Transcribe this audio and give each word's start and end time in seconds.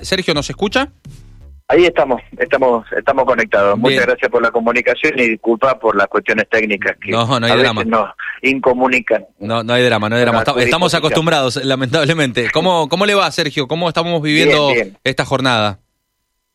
Sergio, 0.00 0.32
¿nos 0.32 0.48
escucha? 0.48 0.88
Ahí 1.70 1.84
estamos, 1.84 2.22
estamos, 2.38 2.86
estamos 2.96 3.24
conectados. 3.26 3.74
Bien. 3.74 3.82
Muchas 3.82 4.06
gracias 4.06 4.30
por 4.30 4.40
la 4.42 4.50
comunicación 4.50 5.18
y 5.18 5.28
disculpa 5.30 5.78
por 5.78 5.96
las 5.96 6.06
cuestiones 6.06 6.48
técnicas 6.48 6.96
que 6.98 7.10
No, 7.10 7.26
no 7.38 7.44
hay 7.46 7.52
a 7.52 7.56
veces 7.56 7.74
drama. 7.74 7.84
nos 7.84 8.10
incomunican. 8.40 9.26
No, 9.38 9.62
no 9.62 9.74
hay 9.74 9.84
drama, 9.84 10.08
no 10.08 10.16
hay 10.16 10.22
drama. 10.22 10.44
Estamos, 10.58 10.94
acostumbrados, 10.94 11.56
lamentablemente. 11.64 12.48
¿Cómo, 12.52 12.88
¿Cómo 12.88 13.04
le 13.04 13.14
va, 13.14 13.30
Sergio? 13.32 13.66
¿Cómo 13.68 13.88
estamos 13.88 14.22
viviendo 14.22 14.68
Bien, 14.68 14.84
bien. 14.88 14.98
esta 15.04 15.24
jornada? 15.26 15.80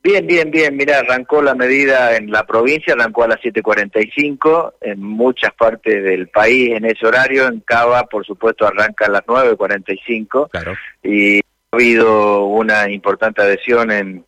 Bien, 0.03 0.25
bien, 0.25 0.49
bien. 0.49 0.75
Mira, 0.75 0.99
arrancó 0.99 1.41
la 1.43 1.53
medida 1.53 2.15
en 2.17 2.31
la 2.31 2.45
provincia, 2.47 2.93
arrancó 2.93 3.23
a 3.23 3.27
las 3.27 3.39
7.45, 3.41 4.73
en 4.81 4.99
muchas 5.01 5.53
partes 5.53 6.03
del 6.03 6.27
país 6.29 6.71
en 6.71 6.85
ese 6.85 7.05
horario. 7.05 7.47
En 7.47 7.59
Cava, 7.59 8.03
por 8.05 8.25
supuesto, 8.25 8.65
arranca 8.65 9.05
a 9.05 9.09
las 9.11 9.21
9.45 9.25 10.49
Claro. 10.49 10.73
y 11.03 11.39
ha 11.73 11.75
habido 11.75 12.45
una 12.45 12.89
importante 12.89 13.41
adhesión 13.41 13.91
en 13.91 14.25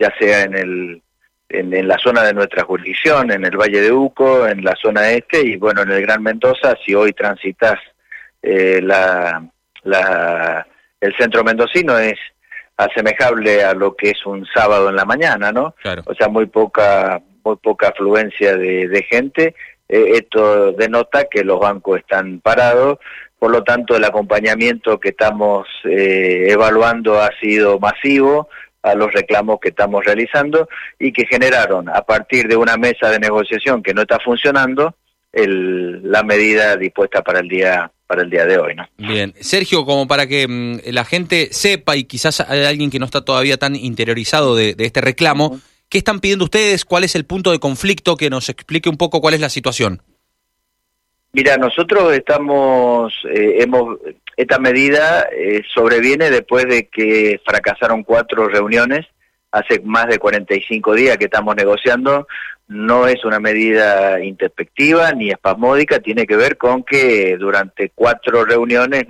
ya 0.00 0.12
sea 0.18 0.42
en 0.42 0.54
el 0.54 1.02
en, 1.48 1.72
en 1.72 1.88
la 1.88 1.96
zona 1.98 2.24
de 2.24 2.34
nuestra 2.34 2.64
jurisdicción, 2.64 3.30
en 3.30 3.44
el 3.44 3.56
Valle 3.56 3.80
de 3.80 3.92
Uco, 3.92 4.46
en 4.46 4.62
la 4.62 4.74
zona 4.76 5.10
este 5.10 5.40
y 5.40 5.56
bueno, 5.56 5.82
en 5.82 5.92
el 5.92 6.02
Gran 6.02 6.22
Mendoza, 6.22 6.74
si 6.84 6.94
hoy 6.94 7.12
transitas 7.12 7.78
eh, 8.42 8.80
la, 8.82 9.48
la, 9.84 10.66
el 11.00 11.16
centro 11.16 11.42
mendocino 11.44 11.98
es 11.98 12.18
asemejable 12.76 13.64
a 13.64 13.72
lo 13.72 13.96
que 13.96 14.10
es 14.10 14.26
un 14.26 14.44
sábado 14.46 14.90
en 14.90 14.96
la 14.96 15.04
mañana, 15.04 15.50
¿no? 15.52 15.74
Claro. 15.80 16.02
O 16.06 16.14
sea, 16.14 16.28
muy 16.28 16.46
poca 16.46 17.22
muy 17.44 17.56
poca 17.56 17.88
afluencia 17.88 18.56
de, 18.56 18.88
de 18.88 19.02
gente. 19.04 19.54
Eh, 19.88 20.12
esto 20.16 20.72
denota 20.72 21.24
que 21.30 21.44
los 21.44 21.58
bancos 21.60 22.00
están 22.00 22.40
parados, 22.40 22.98
por 23.38 23.50
lo 23.50 23.62
tanto 23.62 23.96
el 23.96 24.04
acompañamiento 24.04 24.98
que 24.98 25.10
estamos 25.10 25.66
eh, 25.84 26.46
evaluando 26.48 27.20
ha 27.20 27.30
sido 27.40 27.78
masivo 27.78 28.48
a 28.82 28.94
los 28.94 29.12
reclamos 29.12 29.58
que 29.60 29.68
estamos 29.68 30.04
realizando 30.04 30.68
y 30.98 31.12
que 31.12 31.26
generaron 31.26 31.88
a 31.88 32.02
partir 32.02 32.48
de 32.48 32.56
una 32.56 32.76
mesa 32.76 33.10
de 33.10 33.18
negociación 33.18 33.82
que 33.82 33.94
no 33.94 34.02
está 34.02 34.18
funcionando 34.18 34.94
el, 35.32 36.10
la 36.10 36.22
medida 36.22 36.76
dispuesta 36.76 37.22
para 37.22 37.40
el 37.40 37.48
día 37.48 37.90
para 38.06 38.22
el 38.22 38.30
día 38.30 38.46
de 38.46 38.56
hoy, 38.56 38.74
¿no? 38.74 38.88
Bien. 38.96 39.34
Sergio, 39.38 39.84
como 39.84 40.08
para 40.08 40.26
que 40.26 40.48
mm, 40.48 40.90
la 40.94 41.04
gente 41.04 41.48
sepa 41.50 41.94
y 41.94 42.04
quizás 42.04 42.40
hay 42.40 42.64
alguien 42.64 42.90
que 42.90 42.98
no 42.98 43.04
está 43.04 43.22
todavía 43.22 43.58
tan 43.58 43.76
interiorizado 43.76 44.56
de, 44.56 44.74
de 44.74 44.86
este 44.86 45.02
reclamo, 45.02 45.60
¿qué 45.90 45.98
están 45.98 46.20
pidiendo 46.20 46.46
ustedes? 46.46 46.86
¿Cuál 46.86 47.04
es 47.04 47.14
el 47.14 47.26
punto 47.26 47.52
de 47.52 47.58
conflicto? 47.58 48.16
Que 48.16 48.30
nos 48.30 48.48
explique 48.48 48.88
un 48.88 48.96
poco 48.96 49.20
cuál 49.20 49.34
es 49.34 49.40
la 49.40 49.50
situación. 49.50 50.00
Mira, 51.38 51.56
nosotros 51.56 52.12
estamos, 52.14 53.14
eh, 53.32 53.62
hemos, 53.62 53.96
esta 54.36 54.58
medida 54.58 55.28
eh, 55.30 55.62
sobreviene 55.72 56.32
después 56.32 56.64
de 56.64 56.88
que 56.88 57.40
fracasaron 57.46 58.02
cuatro 58.02 58.48
reuniones, 58.48 59.06
hace 59.52 59.78
más 59.84 60.08
de 60.08 60.18
45 60.18 60.94
días 60.94 61.16
que 61.16 61.26
estamos 61.26 61.54
negociando, 61.54 62.26
no 62.66 63.06
es 63.06 63.24
una 63.24 63.38
medida 63.38 64.20
introspectiva 64.20 65.12
ni 65.12 65.30
espasmódica, 65.30 66.00
tiene 66.00 66.26
que 66.26 66.36
ver 66.36 66.56
con 66.56 66.82
que 66.82 67.36
durante 67.38 67.92
cuatro 67.94 68.44
reuniones, 68.44 69.04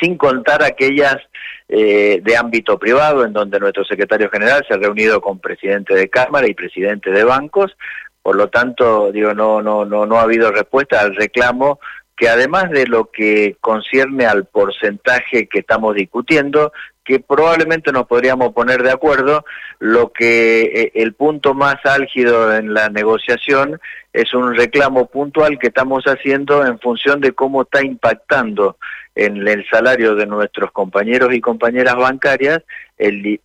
sin 0.00 0.18
contar 0.18 0.64
aquellas 0.64 1.18
eh, 1.68 2.20
de 2.24 2.36
ámbito 2.36 2.76
privado, 2.76 3.24
en 3.24 3.32
donde 3.32 3.60
nuestro 3.60 3.84
secretario 3.84 4.28
general 4.30 4.64
se 4.66 4.74
ha 4.74 4.78
reunido 4.78 5.20
con 5.20 5.38
presidente 5.38 5.94
de 5.94 6.08
Cámara 6.08 6.48
y 6.48 6.54
presidente 6.54 7.12
de 7.12 7.22
bancos, 7.22 7.76
por 8.26 8.34
lo 8.34 8.48
tanto, 8.48 9.12
digo, 9.12 9.34
no, 9.34 9.62
no, 9.62 9.84
no, 9.84 10.04
no 10.04 10.18
ha 10.18 10.22
habido 10.22 10.50
respuesta 10.50 11.00
al 11.00 11.14
reclamo 11.14 11.78
que 12.16 12.28
además 12.28 12.70
de 12.70 12.88
lo 12.88 13.08
que 13.12 13.56
concierne 13.60 14.26
al 14.26 14.46
porcentaje 14.46 15.46
que 15.46 15.60
estamos 15.60 15.94
discutiendo, 15.94 16.72
que 17.06 17.20
probablemente 17.20 17.92
nos 17.92 18.06
podríamos 18.06 18.52
poner 18.52 18.82
de 18.82 18.90
acuerdo, 18.90 19.44
lo 19.78 20.12
que 20.12 20.62
eh, 20.62 20.92
el 20.96 21.14
punto 21.14 21.54
más 21.54 21.76
álgido 21.84 22.54
en 22.54 22.74
la 22.74 22.88
negociación 22.88 23.80
es 24.12 24.34
un 24.34 24.54
reclamo 24.54 25.06
puntual 25.06 25.58
que 25.58 25.68
estamos 25.68 26.04
haciendo 26.04 26.66
en 26.66 26.80
función 26.80 27.20
de 27.20 27.32
cómo 27.32 27.62
está 27.62 27.84
impactando 27.84 28.76
en 29.14 29.46
el 29.48 29.64
salario 29.70 30.14
de 30.14 30.26
nuestros 30.26 30.72
compañeros 30.72 31.32
y 31.32 31.40
compañeras 31.40 31.96
bancarias 31.96 32.62
el, 32.98 33.40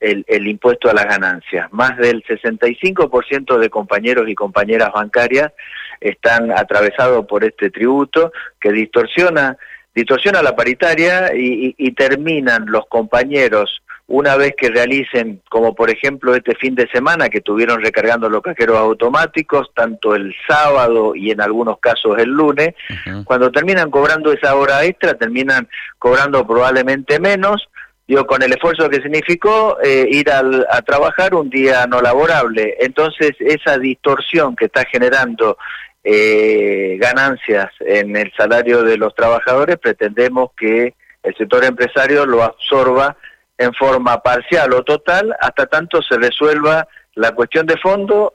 impuesto 0.47 0.89
a 0.89 0.93
las 0.93 1.05
ganancias. 1.05 1.71
Más 1.71 1.97
del 1.97 2.23
65% 2.23 3.57
de 3.57 3.69
compañeros 3.69 4.27
y 4.27 4.35
compañeras 4.35 4.91
bancarias 4.93 5.51
están 5.99 6.51
atravesados 6.51 7.25
por 7.25 7.43
este 7.43 7.69
tributo 7.69 8.31
que 8.59 8.71
distorsiona 8.71 9.57
distorsiona 9.93 10.41
la 10.41 10.55
paritaria 10.55 11.33
y, 11.35 11.67
y, 11.67 11.75
y, 11.77 11.91
terminan 11.91 12.65
los 12.67 12.85
compañeros 12.87 13.81
una 14.11 14.35
vez 14.35 14.53
que 14.57 14.69
realicen, 14.69 15.41
como 15.49 15.73
por 15.73 15.89
ejemplo 15.89 16.35
este 16.35 16.53
fin 16.55 16.75
de 16.75 16.87
semana 16.89 17.29
que 17.29 17.39
tuvieron 17.39 17.81
recargando 17.81 18.29
los 18.29 18.41
cajeros 18.41 18.77
automáticos, 18.77 19.71
tanto 19.73 20.15
el 20.15 20.35
sábado 20.47 21.15
y 21.15 21.31
en 21.31 21.39
algunos 21.39 21.79
casos 21.79 22.17
el 22.19 22.29
lunes, 22.29 22.75
uh 22.89 22.93
-huh. 23.09 23.23
cuando 23.23 23.51
terminan 23.51 23.89
cobrando 23.89 24.33
esa 24.33 24.55
hora 24.55 24.83
extra, 24.83 25.13
terminan 25.13 25.67
cobrando 25.97 26.45
probablemente 26.45 27.19
menos, 27.19 27.69
digo, 28.05 28.25
con 28.27 28.43
el 28.43 28.51
esfuerzo 28.51 28.89
que 28.89 29.01
significó 29.01 29.77
eh, 29.81 30.05
ir 30.09 30.29
al, 30.29 30.67
a 30.69 30.81
trabajar 30.81 31.33
un 31.33 31.49
día 31.49 31.87
no 31.87 32.01
laborable. 32.01 32.75
Entonces, 32.81 33.31
esa 33.39 33.77
distorsión 33.77 34.57
que 34.57 34.65
está 34.65 34.83
generando 34.91 35.57
eh, 36.03 36.97
ganancias 36.99 37.71
en 37.79 38.15
el 38.15 38.31
salario 38.35 38.83
de 38.83 38.97
los 38.97 39.13
trabajadores, 39.15 39.77
pretendemos 39.77 40.51
que 40.57 40.95
el 41.23 41.35
sector 41.35 41.63
empresario 41.63 42.25
lo 42.25 42.43
absorba 42.43 43.15
en 43.57 43.73
forma 43.73 44.21
parcial 44.21 44.73
o 44.73 44.83
total 44.83 45.35
hasta 45.39 45.67
tanto 45.67 46.01
se 46.01 46.17
resuelva 46.17 46.87
la 47.15 47.31
cuestión 47.33 47.67
de 47.67 47.77
fondo 47.77 48.33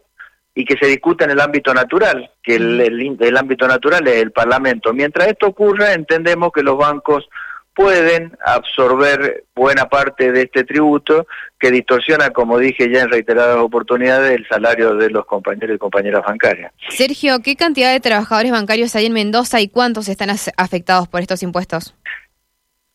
y 0.54 0.65
que 0.65 0.77
se 0.81 0.87
discuta 0.87 1.25
en 1.25 1.32
el 1.32 1.41
ámbito 1.41 1.75
natural, 1.75 2.31
que 2.43 2.56
el, 2.56 2.81
el, 2.81 3.16
el 3.21 3.37
ámbito 3.37 3.66
natural 3.66 4.06
es 4.06 4.22
el 4.22 4.33
Parlamento. 4.33 4.94
Mientras 4.94 5.28
esto 5.28 5.48
ocurra, 5.48 5.93
entendemos 5.93 6.50
que 6.53 6.62
los 6.62 6.78
bancos 6.78 7.28
pueden 7.77 8.33
absorber 8.43 9.45
buena 9.55 9.87
parte 9.87 10.33
de 10.33 10.43
este 10.43 10.65
tributo 10.65 11.27
que 11.61 11.71
distorsiona, 11.71 12.31
como 12.31 12.59
dije 12.59 12.91
ya 12.91 13.03
en 13.03 13.11
reiteradas 13.11 13.59
oportunidades, 13.59 14.33
el 14.33 14.49
salario 14.49 14.95
de 14.95 15.11
los 15.11 15.27
compañeros 15.27 15.77
y 15.77 15.79
compañeras 15.79 16.25
bancarias. 16.27 16.73
Sergio, 16.89 17.43
¿qué 17.43 17.55
cantidad 17.55 17.93
de 17.93 18.01
trabajadores 18.01 18.51
bancarios 18.51 18.97
hay 18.97 19.07
en 19.07 19.13
Mendoza 19.13 19.61
y 19.61 19.69
cuántos 19.69 20.09
están 20.09 20.31
afectados 20.57 21.07
por 21.07 21.21
estos 21.21 21.43
impuestos? 21.43 21.95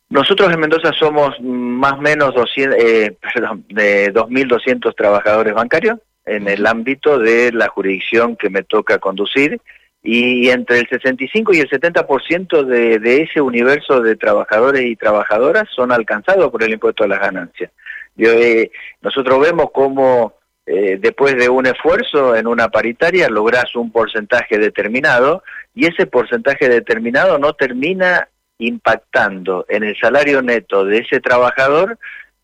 Nosotros 0.10 0.52
en 0.52 0.60
Mendoza 0.60 0.92
somos 1.00 1.40
más 1.42 1.94
o 1.94 2.02
menos 2.02 2.34
200, 2.34 2.78
eh, 2.84 3.16
perdón, 3.34 3.64
de 3.70 4.12
2.200 4.12 4.96
trabajadores 4.96 5.54
bancarios 5.54 6.00
en 6.26 6.48
el 6.48 6.66
ámbito 6.66 7.20
de 7.20 7.52
la 7.54 7.68
jurisdicción 7.68 8.36
que 8.36 8.50
me 8.50 8.64
toca 8.64 8.98
conducir 8.98 9.62
y 10.04 10.50
entre 10.50 10.80
el 10.80 10.90
65 10.90 11.54
y 11.54 11.60
el 11.60 11.70
70% 11.70 12.64
de, 12.64 13.00
de 13.00 13.22
ese 13.22 13.40
universo 13.40 14.02
de 14.02 14.16
trabajadores 14.16 14.86
y 14.86 14.96
trabajadoras 14.96 15.70
son 15.76 15.92
alcanzados 15.92 16.50
por 16.52 16.64
el 16.64 16.74
impuesto 16.74 17.04
a 17.04 17.08
las 17.08 17.20
ganancias. 17.20 17.72
Eh, 18.18 18.72
nosotros 19.02 19.40
vemos 19.40 19.68
cómo 19.72 20.34
eh, 20.66 20.98
después 21.00 21.36
de 21.36 21.50
un 21.50 21.66
esfuerzo 21.66 22.36
en 22.36 22.48
una 22.48 22.70
paritaria 22.70 23.30
logras 23.30 23.76
un 23.76 23.92
porcentaje 23.92 24.58
determinado 24.58 25.44
y 25.74 25.88
ese 25.88 26.06
porcentaje 26.06 26.70
determinado 26.70 27.38
no 27.38 27.54
termina 27.54 28.28
impactando 28.58 29.66
en 29.70 29.84
el 29.84 29.98
salario 30.00 30.42
neto 30.42 30.86
de 30.86 31.00
ese 31.00 31.20
trabajador 31.20 31.98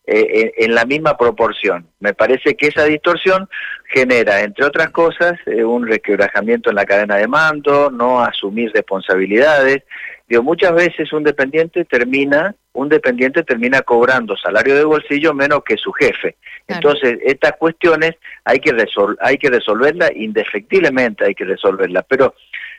eh, 0.09 0.53
en, 0.55 0.65
en, 0.69 0.73
la 0.73 0.85
misma 0.85 1.17
proporción. 1.17 1.85
Me 1.99 2.13
parece 2.13 2.55
que 2.55 2.67
esa 2.67 2.85
distorsión 2.85 3.49
genera, 3.89 4.39
entre 4.39 4.63
otras 4.63 4.89
cosas, 4.91 5.33
eh, 5.45 5.65
un 5.65 5.85
requebrajamiento 5.85 6.69
en 6.69 6.77
la 6.77 6.85
cadena 6.85 7.17
de 7.17 7.27
mando, 7.27 7.91
no 7.91 8.21
asumir 8.21 8.71
responsabilidades. 8.73 9.83
Digo, 10.29 10.43
muchas 10.43 10.73
veces 10.73 11.11
un 11.11 11.23
dependiente 11.23 11.83
termina, 11.83 12.55
un 12.71 12.87
dependiente 12.87 13.43
termina 13.43 13.81
cobrando 13.81 14.37
salario 14.37 14.75
de 14.75 14.85
bolsillo 14.85 15.33
menos 15.33 15.61
que 15.65 15.75
su 15.75 15.91
jefe. 15.91 16.37
Claro. 16.65 16.89
Entonces, 16.89 17.19
estas 17.25 17.57
cuestiones 17.59 18.15
hay 18.45 18.59
que 18.59 18.71
resol 18.71 19.17
hay 19.19 19.37
que 19.37 19.49
resolverlas 19.49 20.11
indefectiblemente, 20.15 21.25
hay 21.25 21.35
que 21.35 21.43
resolverlas, 21.43 22.05
pero 22.07 22.33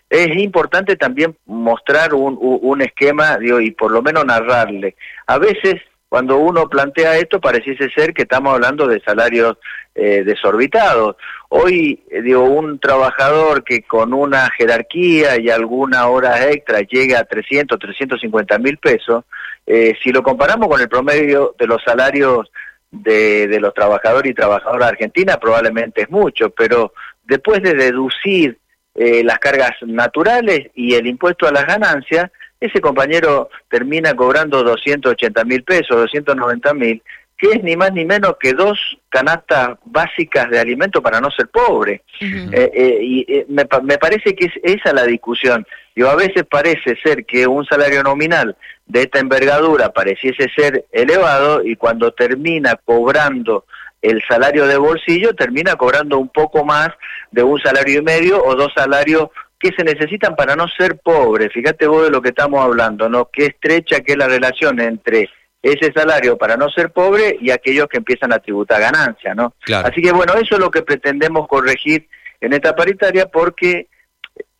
es 0.08 0.34
importante 0.34 0.96
también 0.96 1.36
mostrar 1.44 2.14
un, 2.14 2.38
un 2.40 2.80
esquema 2.80 3.36
digo, 3.36 3.60
y 3.60 3.72
por 3.72 3.92
lo 3.92 4.00
menos 4.00 4.24
narrarle. 4.24 4.96
A 5.26 5.36
veces 5.36 5.74
cuando 6.08 6.38
uno 6.38 6.68
plantea 6.68 7.18
esto 7.18 7.40
pareciese 7.40 7.90
ser 7.90 8.14
que 8.14 8.22
estamos 8.22 8.54
hablando 8.54 8.86
de 8.86 9.00
salarios 9.00 9.58
eh, 9.94 10.22
desorbitados. 10.24 11.16
Hoy, 11.50 12.02
eh, 12.10 12.22
digo, 12.22 12.44
un 12.44 12.78
trabajador 12.78 13.62
que 13.64 13.82
con 13.82 14.14
una 14.14 14.50
jerarquía 14.50 15.38
y 15.38 15.50
alguna 15.50 16.08
hora 16.08 16.50
extra 16.50 16.80
llega 16.80 17.20
a 17.20 17.24
300, 17.24 17.78
350 17.78 18.58
mil 18.58 18.78
pesos, 18.78 19.24
eh, 19.66 19.94
si 20.02 20.10
lo 20.10 20.22
comparamos 20.22 20.68
con 20.68 20.80
el 20.80 20.88
promedio 20.88 21.54
de 21.58 21.66
los 21.66 21.82
salarios 21.84 22.50
de, 22.90 23.46
de 23.48 23.60
los 23.60 23.74
trabajadores 23.74 24.30
y 24.30 24.34
trabajadoras 24.34 24.88
argentinas, 24.88 25.36
probablemente 25.36 26.02
es 26.02 26.10
mucho, 26.10 26.50
pero 26.50 26.92
después 27.24 27.62
de 27.62 27.74
deducir 27.74 28.58
eh, 29.00 29.22
las 29.22 29.38
cargas 29.38 29.72
naturales 29.82 30.70
y 30.74 30.94
el 30.94 31.06
impuesto 31.06 31.46
a 31.46 31.52
las 31.52 31.64
ganancias, 31.66 32.32
ese 32.60 32.80
compañero 32.80 33.50
termina 33.68 34.14
cobrando 34.14 34.62
280 34.62 35.44
mil 35.44 35.62
pesos, 35.62 35.96
290 35.96 36.74
mil, 36.74 37.02
que 37.36 37.52
es 37.52 37.62
ni 37.62 37.76
más 37.76 37.92
ni 37.92 38.04
menos 38.04 38.36
que 38.40 38.52
dos 38.52 38.78
canastas 39.08 39.78
básicas 39.84 40.50
de 40.50 40.58
alimento 40.58 41.00
para 41.00 41.20
no 41.20 41.30
ser 41.30 41.48
pobre. 41.48 42.02
Eh, 42.20 42.70
eh, 42.74 42.98
y 43.00 43.26
me, 43.48 43.64
me, 43.84 43.96
parece 43.96 44.34
que 44.34 44.46
es 44.46 44.52
esa 44.62 44.92
la 44.92 45.04
discusión. 45.04 45.64
Yo 45.94 46.10
a 46.10 46.16
veces 46.16 46.44
parece 46.50 46.96
ser 46.96 47.24
que 47.24 47.46
un 47.46 47.64
salario 47.64 48.02
nominal 48.02 48.56
de 48.86 49.02
esta 49.02 49.20
envergadura 49.20 49.92
pareciese 49.92 50.48
ser 50.54 50.86
elevado 50.90 51.64
y 51.64 51.76
cuando 51.76 52.10
termina 52.12 52.74
cobrando 52.84 53.64
el 54.02 54.22
salario 54.28 54.66
de 54.66 54.76
bolsillo 54.76 55.34
termina 55.34 55.76
cobrando 55.76 56.18
un 56.18 56.28
poco 56.28 56.64
más 56.64 56.90
de 57.30 57.42
un 57.42 57.60
salario 57.60 58.00
y 58.00 58.02
medio 58.02 58.42
o 58.42 58.54
dos 58.54 58.72
salarios 58.74 59.28
que 59.58 59.72
se 59.76 59.84
necesitan 59.84 60.36
para 60.36 60.54
no 60.54 60.68
ser 60.68 60.98
pobre. 60.98 61.50
Fíjate 61.50 61.86
vos 61.86 62.04
de 62.04 62.10
lo 62.10 62.22
que 62.22 62.30
estamos 62.30 62.64
hablando, 62.64 63.08
¿no? 63.08 63.28
Qué 63.32 63.46
estrecha 63.46 64.00
que 64.00 64.12
es 64.12 64.18
la 64.18 64.28
relación 64.28 64.80
entre 64.80 65.28
ese 65.60 65.92
salario 65.92 66.38
para 66.38 66.56
no 66.56 66.68
ser 66.68 66.90
pobre 66.90 67.36
y 67.40 67.50
aquellos 67.50 67.88
que 67.88 67.98
empiezan 67.98 68.32
a 68.32 68.38
tributar 68.38 68.80
ganancia, 68.80 69.34
¿no? 69.34 69.54
Así 69.84 70.00
que 70.00 70.12
bueno, 70.12 70.34
eso 70.34 70.54
es 70.54 70.60
lo 70.60 70.70
que 70.70 70.82
pretendemos 70.82 71.48
corregir 71.48 72.08
en 72.40 72.52
esta 72.52 72.74
paritaria 72.74 73.26
porque 73.26 73.88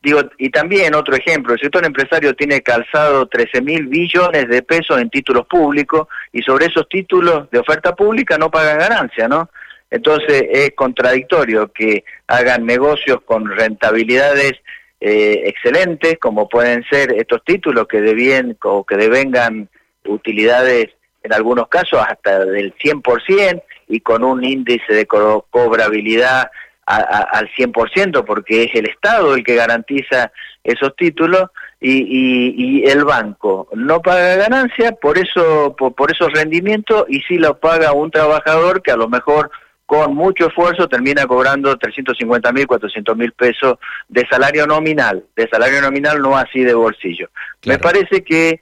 Digo, 0.01 0.21
y 0.39 0.51
también 0.51 0.95
otro 0.95 1.17
ejemplo, 1.17 1.55
el 1.55 1.59
sector 1.59 1.85
empresario 1.85 2.33
tiene 2.35 2.63
calzado 2.63 3.27
13 3.27 3.61
mil 3.63 3.89
billones 3.89 4.49
de 4.49 4.63
pesos 4.63 5.01
en 5.01 5.11
títulos 5.11 5.47
públicos 5.49 6.07
y 6.33 6.41
sobre 6.43 6.67
esos 6.67 6.89
títulos 6.89 7.51
de 7.51 7.59
oferta 7.59 7.97
pública 7.97 8.39
no 8.39 8.49
pagan 8.49 8.79
ganancia, 8.79 9.27
¿no? 9.27 9.51
Entonces 9.91 10.45
es 10.53 10.73
contradictorio 10.77 11.73
que 11.73 12.05
hagan 12.29 12.65
negocios 12.65 13.23
con 13.25 13.51
rentabilidades 13.51 14.53
eh, 15.01 15.43
excelentes, 15.47 16.19
como 16.19 16.49
pueden 16.49 16.85
ser 16.91 17.13
estos 17.13 17.45
títulos 17.45 17.87
que 17.87 18.01
debien, 18.01 18.57
o 18.63 18.85
que 18.85 18.97
devengan 18.97 19.69
utilidades 20.07 20.89
en 21.23 21.33
algunos 21.33 21.69
casos 21.69 22.01
hasta 22.07 22.45
del 22.45 22.75
100% 22.75 23.63
y 23.89 24.01
con 24.01 24.25
un 24.25 24.45
índice 24.45 24.93
de 24.93 25.07
cobrabilidad 25.07 26.51
al 26.87 27.51
100% 27.51 28.25
porque 28.25 28.65
es 28.65 28.75
el 28.75 28.89
Estado 28.89 29.35
el 29.35 29.45
que 29.45 29.57
garantiza 29.57 30.33
esos 30.65 30.97
títulos 30.97 31.51
y, 31.81 32.81
y, 32.81 32.85
el 32.87 33.05
banco 33.05 33.69
no 33.75 34.01
paga 34.01 34.37
ganancia 34.37 34.93
por 34.93 35.19
eso 35.19 35.77
por, 35.77 36.11
esos 36.11 36.33
rendimientos 36.33 37.05
y 37.09 37.21
sí 37.21 37.37
lo 37.37 37.59
paga 37.59 37.93
un 37.93 38.11
trabajador 38.11 38.83
que 38.83 38.91
a 38.91 38.97
lo 38.97 39.09
mejor 39.09 39.51
con 39.89 40.15
mucho 40.15 40.49
esfuerzo 40.49 40.87
termina 40.87 41.27
cobrando 41.27 41.75
350 41.75 42.53
mil, 42.53 42.67
400 42.67 43.17
mil 43.17 43.33
pesos 43.33 43.79
de 44.07 44.27
salario 44.31 44.67
nominal, 44.67 45.25
de 45.35 45.49
salario 45.49 45.81
nominal 45.81 46.21
no 46.21 46.37
así 46.37 46.63
de 46.63 46.75
bolsillo. 46.75 47.31
Me 47.65 47.79
parece 47.79 48.23
que 48.23 48.61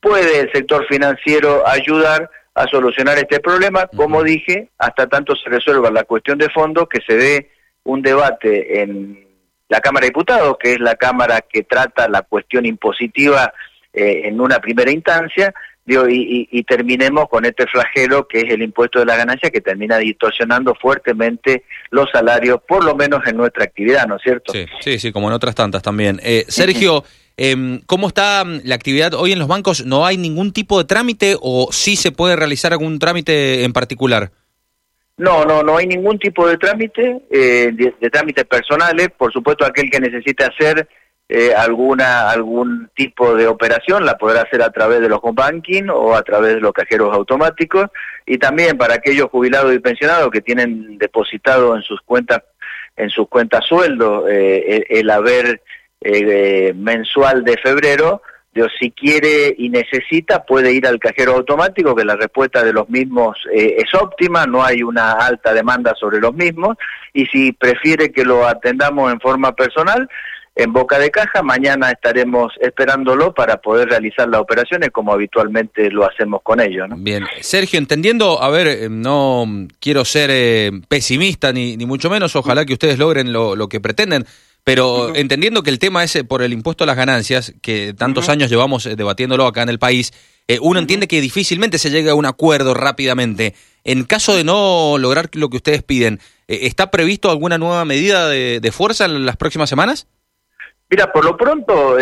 puede 0.00 0.40
el 0.40 0.52
sector 0.52 0.84
financiero 0.88 1.62
ayudar 1.64 2.28
a 2.52 2.66
solucionar 2.66 3.16
este 3.18 3.38
problema, 3.38 3.86
como 3.96 4.24
dije, 4.24 4.70
hasta 4.76 5.06
tanto 5.06 5.36
se 5.36 5.48
resuelva 5.48 5.88
la 5.92 6.02
cuestión 6.02 6.36
de 6.36 6.50
fondo, 6.50 6.88
que 6.88 6.98
se 7.06 7.16
dé 7.16 7.50
un 7.84 8.02
debate 8.02 8.82
en 8.82 9.24
la 9.68 9.80
Cámara 9.80 10.06
de 10.06 10.08
Diputados, 10.08 10.56
que 10.58 10.72
es 10.72 10.80
la 10.80 10.96
Cámara 10.96 11.42
que 11.48 11.62
trata 11.62 12.08
la 12.08 12.22
cuestión 12.22 12.66
impositiva 12.66 13.54
eh, 13.92 14.22
en 14.24 14.40
una 14.40 14.58
primera 14.58 14.90
instancia, 14.90 15.54
y, 15.86 16.62
terminemos 16.64 17.28
con 17.28 17.44
este 17.44 17.66
flagelo 17.66 18.26
que 18.28 18.40
es 18.40 18.50
el 18.50 18.62
impuesto 18.62 19.00
de 19.00 19.06
la 19.06 19.16
ganancia 19.16 19.50
que 19.50 19.60
termina 19.60 19.98
distorsionando 19.98 20.74
fuertemente 20.74 21.64
los 21.90 22.08
salarios, 22.10 22.60
por 22.66 22.84
lo 22.84 22.94
menos 22.94 23.26
en 23.26 23.36
nuestra 23.36 23.64
actividad, 23.64 24.06
¿no 24.06 24.16
es 24.16 24.22
cierto? 24.22 24.52
Sí, 24.52 24.66
sí, 24.80 24.98
sí 24.98 25.12
como 25.12 25.28
en 25.28 25.34
otras 25.34 25.54
tantas 25.54 25.82
también. 25.82 26.20
Eh, 26.22 26.44
Sergio, 26.48 27.04
eh, 27.36 27.80
¿cómo 27.86 28.08
está 28.08 28.44
mm, 28.44 28.60
la 28.64 28.74
actividad 28.74 29.14
hoy 29.14 29.32
en 29.32 29.38
los 29.38 29.48
bancos? 29.48 29.84
¿No 29.84 30.06
hay 30.06 30.16
ningún 30.16 30.52
tipo 30.52 30.78
de 30.78 30.84
trámite 30.84 31.36
o 31.40 31.68
sí 31.72 31.96
se 31.96 32.12
puede 32.12 32.36
realizar 32.36 32.72
algún 32.72 32.98
trámite 32.98 33.64
en 33.64 33.72
particular? 33.72 34.30
No, 35.16 35.44
no, 35.44 35.62
no 35.62 35.76
hay 35.76 35.86
ningún 35.86 36.18
tipo 36.18 36.48
de 36.48 36.56
trámite, 36.56 37.22
eh, 37.30 37.70
de, 37.72 38.10
trámites 38.10 38.44
personales. 38.44 39.08
Por 39.16 39.32
supuesto, 39.32 39.64
aquel 39.64 39.90
que 39.90 40.00
necesite 40.00 40.44
hacer 40.44 40.88
eh, 41.28 41.54
alguna 41.54 42.30
algún 42.30 42.90
tipo 42.94 43.34
de 43.34 43.46
operación 43.46 44.04
la 44.04 44.18
podrá 44.18 44.42
hacer 44.42 44.62
a 44.62 44.70
través 44.70 45.00
de 45.00 45.08
los 45.08 45.20
home 45.22 45.34
banking 45.36 45.84
o 45.88 46.14
a 46.14 46.22
través 46.22 46.54
de 46.54 46.60
los 46.60 46.72
cajeros 46.72 47.14
automáticos. 47.14 47.86
Y 48.26 48.38
también 48.38 48.76
para 48.76 48.94
aquellos 48.94 49.30
jubilados 49.30 49.74
y 49.74 49.78
pensionados 49.78 50.30
que 50.30 50.40
tienen 50.40 50.98
depositado 50.98 51.74
en 51.74 51.82
sus 51.82 52.00
cuentas 52.02 52.42
en 52.96 53.10
sus 53.10 53.28
cuentas 53.28 53.64
sueldo 53.66 54.28
eh, 54.28 54.84
el, 54.88 55.10
haber 55.10 55.62
eh, 56.00 56.72
mensual 56.74 57.44
de 57.44 57.56
febrero, 57.56 58.22
de, 58.54 58.68
si 58.78 58.90
quiere 58.90 59.54
y 59.56 59.70
necesita 59.70 60.44
puede 60.44 60.72
ir 60.72 60.86
al 60.86 60.98
cajero 60.98 61.32
automático, 61.34 61.94
que 61.94 62.04
la 62.04 62.16
respuesta 62.16 62.62
de 62.62 62.72
los 62.72 62.88
mismos 62.88 63.38
eh, 63.52 63.76
es 63.78 63.94
óptima, 63.94 64.46
no 64.46 64.62
hay 64.62 64.82
una 64.82 65.12
alta 65.12 65.54
demanda 65.54 65.94
sobre 65.98 66.20
los 66.20 66.34
mismos, 66.34 66.76
y 67.14 67.26
si 67.26 67.52
prefiere 67.52 68.12
que 68.12 68.24
lo 68.24 68.46
atendamos 68.46 69.12
en 69.12 69.20
forma 69.20 69.52
personal, 69.54 70.08
en 70.54 70.72
boca 70.72 70.98
de 70.98 71.10
caja, 71.10 71.42
mañana 71.42 71.90
estaremos 71.90 72.52
esperándolo 72.60 73.32
para 73.32 73.58
poder 73.58 73.88
realizar 73.88 74.28
las 74.28 74.40
operaciones 74.40 74.90
como 74.90 75.12
habitualmente 75.12 75.90
lo 75.90 76.04
hacemos 76.04 76.42
con 76.42 76.60
ellos. 76.60 76.88
Bien, 76.96 77.24
Sergio, 77.40 77.78
entendiendo, 77.78 78.42
a 78.42 78.50
ver, 78.50 78.66
eh, 78.66 78.88
no 78.90 79.46
quiero 79.80 80.04
ser 80.04 80.72
pesimista 80.88 81.52
ni, 81.52 81.76
ni 81.76 81.86
mucho 81.86 82.10
menos, 82.10 82.36
ojalá 82.36 82.64
que 82.64 82.74
ustedes 82.74 82.98
logren 82.98 83.32
lo, 83.32 83.56
lo 83.56 83.68
que 83.68 83.80
pretenden, 83.80 84.26
pero 84.64 85.14
entendiendo 85.16 85.62
que 85.62 85.70
el 85.70 85.78
tema 85.78 86.04
es 86.04 86.14
eh, 86.14 86.24
por 86.24 86.42
el 86.42 86.52
impuesto 86.52 86.84
a 86.84 86.86
las 86.86 86.96
ganancias, 86.96 87.52
que 87.62 87.94
tantos 87.94 88.28
años 88.28 88.48
llevamos 88.48 88.86
eh, 88.86 88.94
debatiéndolo 88.94 89.46
acá 89.46 89.62
en 89.62 89.68
el 89.68 89.80
país, 89.80 90.12
eh, 90.46 90.58
uno 90.60 90.78
entiende 90.78 91.08
que 91.08 91.20
difícilmente 91.20 91.78
se 91.78 91.90
llegue 91.90 92.10
a 92.10 92.14
un 92.14 92.26
acuerdo 92.26 92.74
rápidamente. 92.74 93.54
En 93.84 94.04
caso 94.04 94.36
de 94.36 94.44
no 94.44 94.96
lograr 94.98 95.30
lo 95.32 95.50
que 95.50 95.56
ustedes 95.56 95.82
piden, 95.82 96.20
¿está 96.46 96.92
previsto 96.92 97.30
alguna 97.30 97.58
nueva 97.58 97.84
medida 97.84 98.28
de, 98.28 98.72
fuerza 98.72 99.06
en 99.06 99.26
las 99.26 99.36
próximas 99.36 99.68
semanas? 99.68 100.06
Mira, 100.92 101.10
por 101.10 101.24
lo 101.24 101.38
pronto 101.38 101.96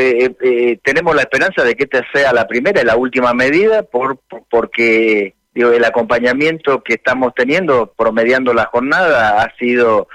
tenemos 0.83 1.15
la 1.15 1.23
esperanza 1.23 1.63
de 1.63 1.77
que 1.77 1.85
esta 1.85 2.05
sea 2.13 2.33
la 2.33 2.49
primera 2.49 2.83
y 2.83 2.85
la 2.85 2.97
última 2.97 3.33
medida, 3.33 3.85
por, 3.85 4.19
porque 4.51 5.35
digo, 5.55 5.71
el 5.71 5.85
acompañamiento 5.85 6.83
que 6.83 6.95
estamos 6.95 7.33
teniendo, 7.37 7.95
promediando 7.97 8.53
la 8.53 8.65
jornada, 8.65 9.43
ha 9.43 9.57
sido 9.57 10.09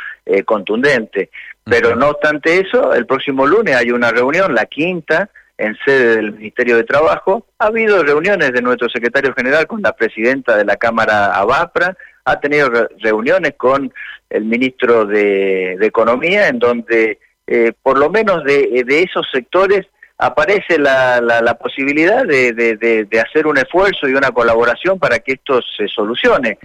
contundente. 0.43 1.29
Pero 1.63 1.95
no 1.95 2.09
obstante 2.09 2.59
eso, 2.59 2.93
el 2.93 3.05
próximo 3.05 3.47
lunes 3.47 3.77
hay 3.77 3.91
una 3.91 4.11
reunión, 4.11 4.53
la 4.53 4.65
quinta, 4.65 5.29
en 5.57 5.77
sede 5.85 6.17
del 6.17 6.33
Ministerio 6.33 6.75
de 6.75 6.83
Trabajo. 6.83 7.47
Ha 7.59 7.67
habido 7.67 8.03
reuniones 8.03 8.51
de 8.51 8.61
nuestro 8.61 8.89
secretario 8.89 9.33
general 9.33 9.67
con 9.67 9.81
la 9.81 9.93
presidenta 9.93 10.57
de 10.57 10.65
la 10.65 10.75
Cámara 10.75 11.33
Abapra, 11.33 11.95
ha 12.25 12.39
tenido 12.41 12.69
reuniones 12.99 13.53
con 13.55 13.93
el 14.29 14.45
ministro 14.45 15.05
de, 15.05 15.77
Economía, 15.79 16.47
en 16.49 16.59
donde 16.59 17.19
eh, 17.47 17.73
por 17.81 17.97
lo 17.97 18.09
menos 18.09 18.43
de, 18.43 18.83
esos 18.87 19.27
sectores 19.31 19.85
aparece 20.17 20.79
la, 20.79 21.19
la, 21.21 21.57
posibilidad 21.57 22.25
de, 22.25 22.53
de, 22.53 23.19
hacer 23.19 23.47
un 23.47 23.57
esfuerzo 23.57 24.07
y 24.07 24.13
una 24.13 24.31
colaboración 24.31 24.97
para 24.97 25.19
que 25.19 25.33
esto 25.33 25.59
se 25.77 25.87
solucione. 25.87 26.57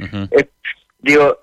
digo, 1.01 1.39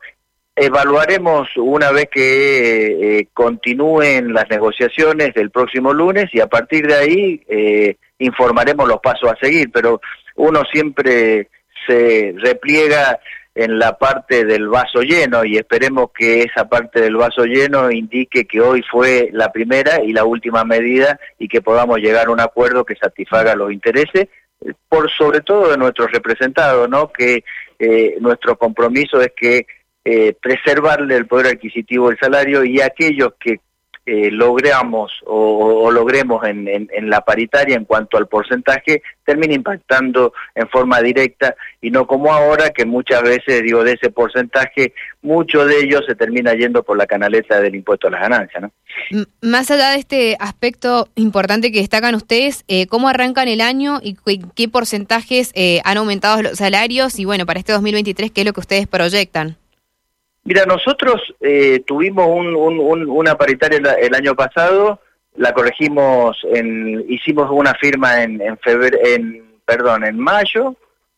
Evaluaremos 0.60 1.50
una 1.56 1.92
vez 1.92 2.10
que 2.12 3.20
eh, 3.20 3.28
continúen 3.32 4.34
las 4.34 4.50
negociaciones 4.50 5.36
del 5.36 5.52
próximo 5.52 5.94
lunes 5.94 6.34
y 6.34 6.40
a 6.40 6.48
partir 6.48 6.88
de 6.88 6.96
ahí 6.96 7.44
eh, 7.48 7.98
informaremos 8.18 8.88
los 8.88 9.00
pasos 9.00 9.32
a 9.32 9.38
seguir, 9.40 9.70
pero 9.72 10.02
uno 10.36 10.64
siempre 10.72 11.50
se 11.86 12.34
repliega 12.38 13.20
en 13.58 13.80
la 13.80 13.98
parte 13.98 14.46
del 14.46 14.68
vaso 14.68 15.02
lleno 15.02 15.44
y 15.44 15.58
esperemos 15.58 16.12
que 16.14 16.44
esa 16.44 16.70
parte 16.70 17.02
del 17.02 17.16
vaso 17.16 17.44
lleno 17.44 17.90
indique 17.90 18.46
que 18.46 18.62
hoy 18.62 18.84
fue 18.84 19.30
la 19.34 19.52
primera 19.52 20.04
y 20.04 20.14
la 20.14 20.26
última 20.26 20.64
medida 20.64 21.20
y 21.40 21.48
que 21.48 21.64
podamos 21.64 21.98
llegar 21.98 22.28
a 22.28 22.32
un 22.32 22.40
acuerdo 22.40 22.86
que 22.86 22.96
satisfaga 22.96 23.56
los 23.56 23.72
intereses 23.72 24.28
por 24.88 25.10
sobre 25.12 25.42
todo 25.42 25.72
de 25.72 25.78
nuestros 25.78 26.12
representados, 26.12 26.88
¿no? 26.88 27.12
Que 27.12 27.44
eh, 27.80 28.18
nuestro 28.20 28.60
compromiso 28.60 29.20
es 29.22 29.32
que 29.36 29.66
eh, 30.06 30.36
preservarle 30.40 31.16
el 31.16 31.26
poder 31.26 31.48
adquisitivo 31.48 32.10
del 32.10 32.20
salario 32.20 32.64
y 32.64 32.80
aquellos 32.80 33.34
que 33.40 33.60
eh, 34.10 34.32
logramos 34.32 35.12
o, 35.26 35.92
logremos 35.92 36.42
en, 36.46 36.88
la 37.10 37.20
paritaria 37.26 37.76
en 37.76 37.84
cuanto 37.84 38.16
al 38.16 38.28
porcentaje 38.28 39.04
termine 39.26 39.56
impactando 39.56 40.32
en 40.56 40.70
forma 40.70 41.02
directa 41.02 41.54
y 41.82 41.92
no 41.92 42.08
como 42.08 42.32
ahora 42.32 42.70
que 42.70 42.86
muchas 42.86 43.22
veces 43.22 43.64
digo 43.64 43.84
de 43.84 43.92
ese 44.02 44.10
porcentaje 44.10 44.94
mucho 45.22 45.66
de 45.66 45.82
ellos 45.82 46.06
se 46.08 46.16
termina 46.16 46.54
yendo 46.54 46.84
por 46.84 46.98
la 46.98 47.06
canaleta 47.06 47.60
del 47.60 47.76
impuesto 47.76 48.08
a 48.08 48.12
las 48.12 48.22
ganancias 48.22 48.64
¿no? 48.64 49.26
más 49.42 49.70
allá 49.72 49.90
de 49.90 49.98
este 49.98 50.38
aspecto 50.40 51.10
importante 51.16 51.74
que 51.74 51.80
destacan 51.80 52.16
ustedes 52.16 52.64
eh, 52.70 52.88
cómo 52.88 53.10
arrancan 53.10 53.50
el 53.50 53.60
año 53.60 54.00
y 54.02 54.16
qué 54.56 54.70
porcentajes 54.70 55.52
eh, 55.54 55.82
han 55.84 55.98
aumentado 55.98 56.42
los 56.42 56.60
salarios 56.60 57.20
y 57.20 57.26
bueno 57.26 57.46
para 57.46 57.60
este 57.60 57.74
2023 57.74 58.32
qué 58.32 58.40
es 58.40 58.48
lo 58.48 58.54
que 58.54 58.62
ustedes 58.62 58.88
proyectan 58.88 59.58
Mira, 60.48 60.64
nosotros 60.66 61.22
eh, 61.42 61.84
tuvimos 61.86 62.26
una 62.30 63.36
paritaria 63.36 63.80
el, 64.00 64.16
año 64.16 64.34
pasado, 64.34 65.02
la 65.36 65.52
corregimos, 65.52 66.38
en, 66.54 67.04
hicimos 67.10 67.50
una 67.52 67.74
firma 67.74 68.24
en, 68.24 68.40
en, 68.40 68.58
febrero, 68.60 68.98
en, 69.04 69.60
perdón, 69.66 70.06
en 70.06 70.18
mayo, 70.18 70.78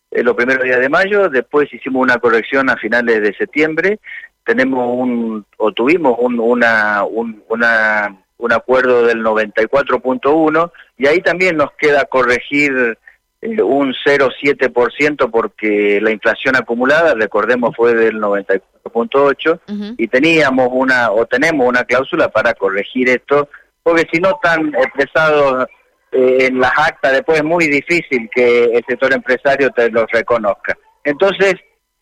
eh, 0.09 0.23
los 0.23 0.35
primeros 0.35 0.63
días 0.63 0.79
de 0.79 0.89
mayo, 0.89 1.29
después 1.29 1.71
hicimos 1.71 2.01
una 2.01 2.17
corrección 2.17 2.71
a 2.71 2.77
finales 2.77 3.21
de 3.21 3.35
septiembre, 3.35 3.99
tenemos 4.43 4.97
un, 4.97 5.45
o 5.57 5.71
tuvimos 5.73 6.17
un, 6.17 6.39
una, 6.39 7.03
un, 7.03 7.43
una, 7.49 8.17
un 8.39 8.51
acuerdo 8.51 9.05
del 9.05 9.19
94.1 9.19 10.71
y 10.97 11.05
ahí 11.05 11.21
también 11.21 11.55
nos 11.55 11.71
queda 11.73 12.05
corregir 12.05 12.97
un 13.41 13.93
0,7% 14.05 15.31
porque 15.31 15.99
la 16.01 16.11
inflación 16.11 16.55
acumulada, 16.55 17.13
recordemos, 17.13 17.75
fue 17.75 17.93
del 17.93 18.15
94.8 18.15 19.95
y 19.97 20.07
teníamos 20.07 20.69
una, 20.71 21.11
o 21.11 21.25
tenemos 21.25 21.67
una 21.67 21.83
cláusula 21.85 22.29
para 22.29 22.53
corregir 22.53 23.09
esto, 23.09 23.49
porque 23.81 24.05
si 24.11 24.19
no 24.19 24.31
están 24.31 24.73
expresados 24.75 25.67
eh, 26.11 26.47
en 26.47 26.59
las 26.59 26.73
actas, 26.77 27.13
después 27.13 27.37
es 27.37 27.45
muy 27.45 27.67
difícil 27.67 28.29
que 28.33 28.65
el 28.65 28.83
sector 28.87 29.13
empresario 29.13 29.69
te 29.71 29.89
los 29.89 30.05
reconozca. 30.11 30.77
Entonces, 31.03 31.55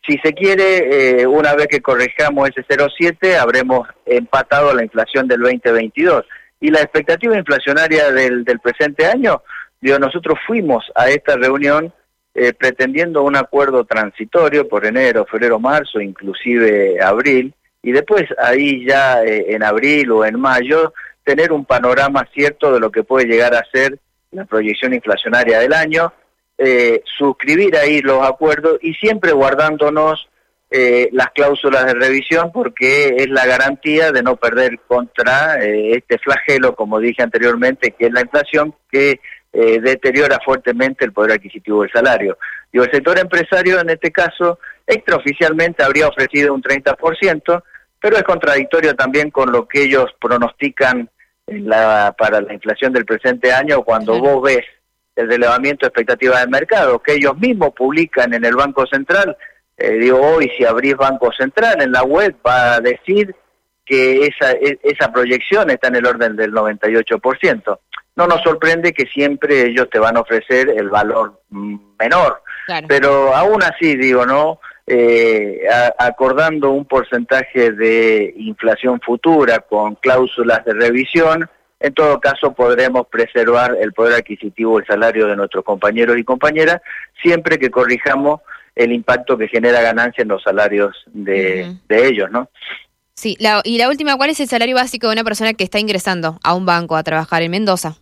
si 0.08 0.18
se 0.24 0.34
quiere, 0.34 1.22
eh, 1.22 1.28
una 1.28 1.54
vez 1.54 1.68
que 1.68 1.82
corrijamos 1.82 2.50
ese 2.50 2.66
0,7, 2.68 3.36
habremos 3.36 3.88
empatado 4.06 4.74
la 4.74 4.84
inflación 4.84 5.28
del 5.28 5.42
2022. 5.42 6.26
Y 6.60 6.72
la 6.72 6.80
expectativa 6.80 7.38
inflacionaria 7.38 8.12
del, 8.12 8.44
del 8.44 8.60
presente 8.60 9.06
año, 9.06 9.44
digo, 9.82 10.00
nosotros 10.00 10.40
fuimos 10.46 10.92
a 10.96 11.10
esta 11.10 11.36
reunión 11.36 11.94
eh, 12.34 12.54
pretendiendo 12.54 13.24
un 13.24 13.36
acuerdo 13.36 13.86
transitorio 13.86 14.68
por 14.68 14.86
enero, 14.86 15.26
febrero, 15.26 15.60
marzo, 15.60 16.00
inclusive 16.00 17.02
abril, 17.02 17.54
y 17.82 17.92
después 17.92 18.26
ahí 18.38 18.86
ya 18.86 19.24
en 19.24 19.64
abril 19.64 20.12
o 20.12 20.26
en 20.26 20.40
mayo 20.40 20.94
tener 21.24 21.52
un 21.52 21.66
panorama 21.66 22.28
cierto 22.34 22.74
de 22.74 22.80
lo 22.80 22.92
que 22.92 23.04
puede 23.04 23.26
llegar 23.28 23.54
a 23.54 23.66
ser 23.72 24.00
la 24.32 24.46
proyección 24.46 24.94
inflacionaria 24.94 25.60
del 25.60 25.74
año, 25.74 26.14
eh, 26.58 27.04
suscribir 27.18 27.76
ahí 27.76 28.02
los 28.02 28.26
acuerdos 28.26 28.80
y 28.82 28.94
siempre 28.94 29.32
guardándonos 29.32 30.28
eh, 30.72 31.10
las 31.12 31.32
cláusulas 31.32 31.86
de 31.86 31.94
revisión 31.94 32.52
porque 32.52 33.16
es 33.18 33.30
la 33.30 33.46
garantía 33.46 34.12
de 34.12 34.24
no 34.24 34.38
perder 34.38 34.80
contra 34.88 35.64
eh, 35.64 35.94
este 35.98 36.18
flagelo, 36.18 36.76
como 36.76 37.00
dije 37.00 37.24
anteriormente, 37.24 37.92
que 37.92 38.08
es 38.08 38.12
la 38.12 38.22
inflación 38.22 38.74
que 38.92 39.20
deteriora 39.52 40.40
fuertemente 40.46 41.04
el 41.04 41.14
poder 41.14 41.32
adquisitivo 41.32 41.82
del 41.82 41.92
salario. 41.92 42.38
Digo, 42.72 42.86
el 42.86 42.92
sector 42.92 43.18
empresario 43.18 43.80
en 43.80 43.90
este 43.90 44.12
caso 44.12 44.60
extraoficialmente 44.86 45.84
habría 45.84 46.08
ofrecido 46.08 46.54
un 46.54 46.62
30%, 46.62 47.64
pero 48.00 48.18
es 48.18 48.24
contradictorio 48.24 48.96
también 48.96 49.32
con 49.32 49.52
lo 49.52 49.68
que 49.68 49.84
ellos 49.84 50.06
pronostican 50.20 51.10
la, 51.48 52.14
para 52.18 52.42
la 52.42 52.54
inflación 52.54 52.94
del 52.94 53.06
presente 53.06 53.52
año 53.52 53.84
cuando 53.84 54.20
vos 54.20 54.44
ves 54.44 54.66
el 55.16 55.28
relevamiento 55.28 55.86
de 55.86 55.88
expectativas 55.88 56.42
del 56.42 56.50
mercado, 56.50 57.00
que 57.00 57.14
ellos 57.14 57.38
mismos 57.38 57.72
publican 57.76 58.34
en 58.34 58.46
el 58.46 58.56
Banco 58.56 58.86
Central. 58.86 59.36
Eh, 59.78 59.94
digo, 59.94 60.20
hoy 60.20 60.52
si 60.58 60.64
abrís 60.64 60.96
Banco 60.96 61.32
Central 61.32 61.82
en 61.82 61.92
la 61.92 62.04
web 62.04 62.36
va 62.46 62.76
a 62.76 62.82
decir 62.82 63.36
que 63.84 64.28
esa, 64.28 64.52
e, 64.52 64.80
esa 64.84 65.12
proyección 65.12 65.70
está 65.70 65.88
en 65.88 65.96
el 65.96 66.06
orden 66.06 66.36
del 66.36 66.52
98%. 66.52 67.80
No 68.18 68.28
nos 68.28 68.42
sorprende 68.42 68.92
que 68.92 69.06
siempre 69.06 69.68
ellos 69.68 69.90
te 69.90 70.00
van 70.00 70.18
a 70.18 70.22
ofrecer 70.22 70.70
el 70.70 70.90
valor 70.90 71.40
menor, 71.50 72.42
pero 72.88 73.34
aún 73.34 73.64
así 73.64 73.96
digo, 73.96 74.26
¿no? 74.26 74.60
eh, 74.88 75.68
acordando 76.00 76.72
un 76.72 76.86
porcentaje 76.86 77.74
de 77.74 78.34
inflación 78.38 79.02
futura 79.02 79.60
con 79.60 79.96
cláusulas 79.96 80.64
de 80.64 80.74
revisión, 80.74 81.50
en 81.80 81.94
todo 81.94 82.20
caso 82.22 82.54
podremos 82.54 83.06
preservar 83.08 83.76
el 83.80 83.92
poder 83.92 84.16
adquisitivo, 84.16 84.80
el 84.80 84.86
salario 84.86 85.28
de 85.28 85.36
nuestros 85.36 85.66
compañeros 85.66 86.18
y 86.18 86.24
compañeras, 86.24 86.82
siempre 87.22 87.60
que 87.60 87.70
corrijamos 87.70 88.40
el 88.76 88.94
impacto 88.94 89.38
que 89.38 89.50
genera 89.50 89.82
ganancia 89.82 90.22
en 90.22 90.30
los 90.30 90.42
salarios 90.42 90.96
de, 91.08 91.76
ellos, 91.90 92.32
¿no? 92.32 92.50
Sí, 93.18 93.36
y 93.40 93.78
la 93.80 93.90
última, 93.90 94.16
¿cuál 94.16 94.30
es 94.30 94.40
el 94.42 94.48
salario 94.48 94.76
básico 94.76 95.08
de 95.08 95.14
una 95.14 95.24
persona 95.24 95.56
que 95.56 95.64
está 95.64 95.80
ingresando 95.80 96.38
a 96.44 96.54
un 96.54 96.68
banco 96.68 96.96
a 96.96 97.02
trabajar 97.02 97.42
en 97.42 97.50
Mendoza? 97.50 97.96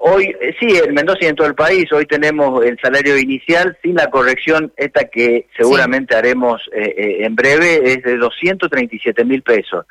Hoy, 0.00 0.34
eh, 0.40 0.54
sí, 0.58 0.66
en 0.82 0.94
Mendoza 0.94 1.18
y 1.20 1.26
en 1.26 1.36
todo 1.36 1.46
el 1.46 1.54
país, 1.54 1.92
hoy 1.92 2.06
tenemos 2.06 2.64
el 2.64 2.78
salario 2.80 3.18
inicial 3.18 3.76
sin 3.82 3.96
la 3.96 4.08
corrección, 4.08 4.72
esta 4.78 5.04
que 5.04 5.46
seguramente 5.54 6.16
haremos 6.16 6.62
eh, 6.72 6.94
eh, 6.96 7.16
en 7.26 7.36
breve, 7.36 7.92
es 7.92 8.02
de 8.02 8.16
237 8.16 9.24
mil 9.26 9.42
pesos. 9.42 9.84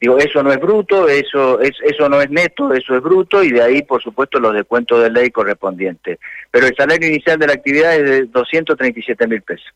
digo, 0.00 0.16
eso 0.18 0.40
no 0.44 0.52
es 0.52 0.60
bruto, 0.60 1.08
eso, 1.08 1.60
es, 1.60 1.72
eso 1.82 2.08
no 2.08 2.20
es 2.20 2.30
neto, 2.30 2.72
eso 2.72 2.94
es 2.94 3.02
bruto, 3.02 3.42
y 3.42 3.50
de 3.50 3.62
ahí, 3.62 3.82
por 3.82 4.00
supuesto, 4.00 4.38
los 4.38 4.54
descuentos 4.54 5.02
de 5.02 5.10
ley 5.10 5.30
correspondientes. 5.30 6.20
Pero 6.52 6.68
el 6.68 6.76
salario 6.76 7.08
inicial 7.08 7.40
de 7.40 7.48
la 7.48 7.54
actividad 7.54 7.96
es 7.96 8.04
de 8.08 8.24
237 8.26 9.26
mil 9.26 9.42
pesos. 9.42 9.66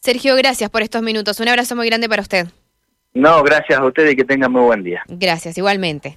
Sergio, 0.00 0.34
gracias 0.34 0.70
por 0.70 0.80
estos 0.80 1.02
minutos. 1.02 1.40
Un 1.40 1.48
abrazo 1.48 1.76
muy 1.76 1.86
grande 1.86 2.08
para 2.08 2.22
usted. 2.22 2.46
No, 3.12 3.42
gracias 3.42 3.78
a 3.78 3.84
usted 3.84 4.08
y 4.08 4.16
que 4.16 4.24
tenga 4.24 4.48
muy 4.48 4.62
buen 4.62 4.82
día. 4.82 5.02
Gracias, 5.08 5.58
igualmente. 5.58 6.16